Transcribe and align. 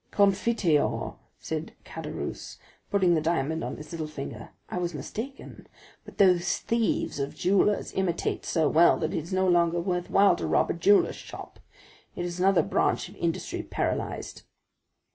"Confiteor!" 0.09 1.13
said 1.37 1.73
Caderousse, 1.85 2.57
putting 2.89 3.13
the 3.13 3.21
diamond 3.21 3.63
on 3.63 3.77
his 3.77 3.91
little 3.91 4.07
finger; 4.07 4.49
"I 4.67 4.79
was 4.79 4.95
mistaken; 4.95 5.67
but 6.05 6.17
those 6.17 6.57
thieves 6.57 7.19
of 7.19 7.35
jewellers 7.35 7.93
imitate 7.93 8.43
so 8.43 8.67
well 8.67 8.97
that 8.97 9.13
it 9.13 9.19
is 9.19 9.31
no 9.31 9.47
longer 9.47 9.79
worthwhile 9.79 10.35
to 10.37 10.47
rob 10.47 10.71
a 10.71 10.73
jeweller's 10.73 11.17
shop—it 11.17 12.25
is 12.25 12.39
another 12.39 12.63
branch 12.63 13.09
of 13.09 13.15
industry 13.17 13.61
paralyzed." 13.61 14.41